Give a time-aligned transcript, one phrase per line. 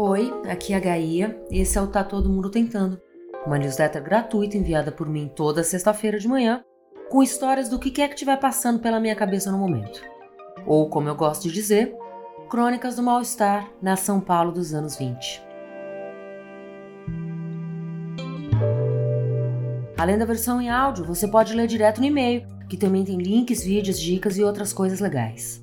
[0.00, 1.36] Oi, aqui é a Gaia.
[1.50, 3.02] Esse é o Tá Todo Mundo Tentando,
[3.44, 6.62] uma newsletter gratuita enviada por mim toda sexta-feira de manhã,
[7.10, 10.00] com histórias do que quer que estiver passando pela minha cabeça no momento.
[10.64, 11.96] Ou, como eu gosto de dizer,
[12.48, 15.42] crônicas do mal-estar na São Paulo dos anos 20.
[19.98, 23.64] Além da versão em áudio, você pode ler direto no e-mail, que também tem links,
[23.64, 25.60] vídeos, dicas e outras coisas legais.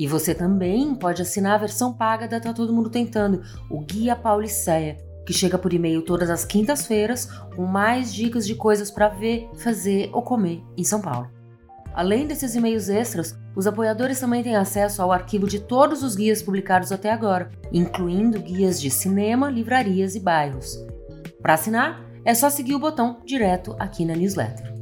[0.00, 4.16] E você também pode assinar a versão paga da Tá Todo Mundo Tentando, o Guia
[4.16, 9.50] Pauliceia, que chega por e-mail todas as quintas-feiras com mais dicas de coisas para ver,
[9.58, 11.28] fazer ou comer em São Paulo.
[11.92, 16.40] Além desses e-mails extras, os apoiadores também têm acesso ao arquivo de todos os guias
[16.40, 20.82] publicados até agora, incluindo guias de cinema, livrarias e bairros.
[21.42, 24.79] Para assinar, é só seguir o botão direto aqui na newsletter.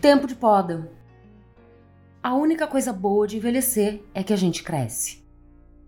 [0.00, 0.90] Tempo de poda.
[2.22, 5.26] A única coisa boa de envelhecer é que a gente cresce.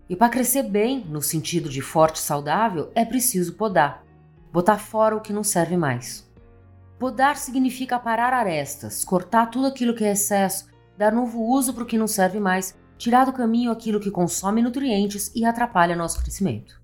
[0.09, 4.03] E para crescer bem, no sentido de forte e saudável, é preciso podar.
[4.51, 6.27] Botar fora o que não serve mais.
[6.97, 11.85] Podar significa parar arestas, cortar tudo aquilo que é excesso, dar novo uso para o
[11.85, 16.81] que não serve mais, tirar do caminho aquilo que consome nutrientes e atrapalha nosso crescimento.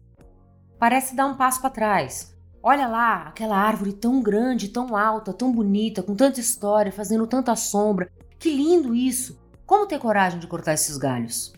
[0.78, 2.35] Parece dar um passo para trás,
[2.68, 7.56] Olha lá, aquela árvore tão grande, tão alta, tão bonita, com tanta história, fazendo tanta
[7.56, 8.12] sombra.
[8.40, 9.40] Que lindo isso!
[9.68, 11.54] Como ter coragem de cortar esses galhos?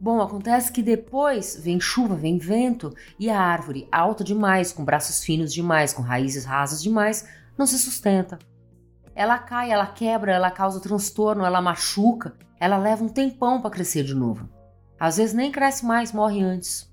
[0.00, 5.22] Bom, acontece que depois vem chuva, vem vento e a árvore, alta demais, com braços
[5.22, 7.24] finos demais, com raízes rasas demais,
[7.56, 8.40] não se sustenta.
[9.14, 14.02] Ela cai, ela quebra, ela causa transtorno, ela machuca, ela leva um tempão para crescer
[14.02, 14.48] de novo.
[14.98, 16.92] Às vezes nem cresce mais, morre antes.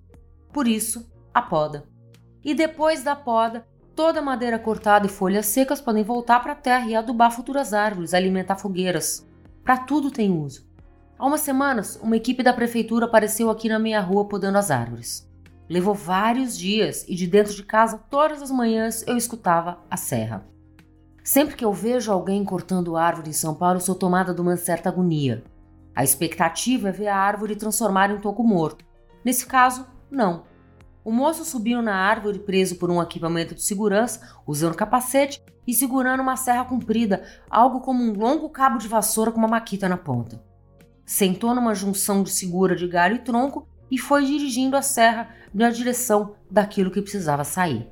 [0.54, 1.95] Por isso, a poda
[2.46, 3.66] e depois da poda,
[3.96, 7.74] toda a madeira cortada e folhas secas podem voltar para a terra e adubar futuras
[7.74, 9.28] árvores, alimentar fogueiras.
[9.64, 10.64] Para tudo tem uso.
[11.18, 15.28] Há umas semanas, uma equipe da prefeitura apareceu aqui na minha rua podando as árvores.
[15.68, 20.46] Levou vários dias e de dentro de casa, todas as manhãs, eu escutava a serra.
[21.24, 24.90] Sempre que eu vejo alguém cortando árvore em São Paulo, sou tomada de uma certa
[24.90, 25.44] agonia.
[25.96, 28.86] A expectativa é ver a árvore transformar em um toco morto.
[29.24, 30.44] Nesse caso, não.
[31.06, 36.22] O moço subiu na árvore preso por um equipamento de segurança, usando capacete e segurando
[36.22, 40.44] uma serra comprida, algo como um longo cabo de vassoura com uma maquita na ponta.
[41.06, 45.70] Sentou numa junção de segura de galho e tronco e foi dirigindo a serra na
[45.70, 47.88] direção daquilo que precisava sair.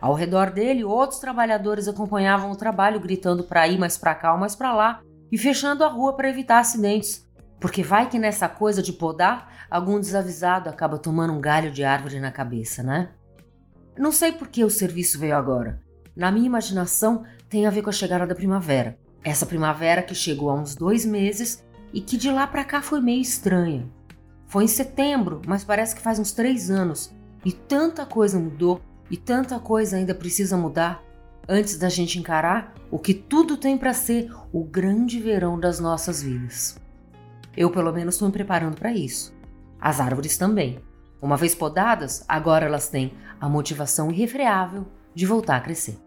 [0.00, 4.38] Ao redor dele, outros trabalhadores acompanhavam o trabalho, gritando para ir mais para cá ou
[4.38, 5.02] mais para lá
[5.32, 7.28] e fechando a rua para evitar acidentes,
[7.60, 12.18] porque vai que nessa coisa de podar, algum desavisado acaba tomando um galho de árvore
[12.18, 13.10] na cabeça, né?
[13.96, 15.78] Não sei por que o serviço veio agora.
[16.16, 18.98] Na minha imaginação, tem a ver com a chegada da primavera.
[19.22, 21.62] Essa primavera que chegou há uns dois meses
[21.92, 23.86] e que de lá para cá foi meio estranha.
[24.46, 27.14] Foi em setembro, mas parece que faz uns três anos.
[27.44, 31.02] E tanta coisa mudou e tanta coisa ainda precisa mudar
[31.46, 36.22] antes da gente encarar o que tudo tem para ser o grande verão das nossas
[36.22, 36.79] vidas.
[37.56, 39.34] Eu, pelo menos, estou me preparando para isso.
[39.80, 40.80] As árvores também.
[41.20, 45.98] Uma vez podadas, agora elas têm a motivação irrefreável de voltar a crescer.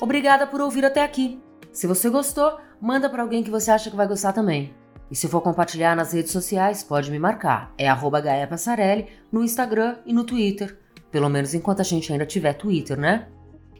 [0.00, 1.42] Obrigada por ouvir até aqui.
[1.72, 4.74] Se você gostou, manda para alguém que você acha que vai gostar também.
[5.10, 7.72] E se for compartilhar nas redes sociais, pode me marcar.
[7.78, 10.78] É arroba Passarelli no Instagram e no Twitter.
[11.10, 13.28] Pelo menos enquanto a gente ainda tiver Twitter, né?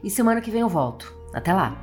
[0.03, 1.13] E semana que vem eu volto.
[1.33, 1.81] Até lá!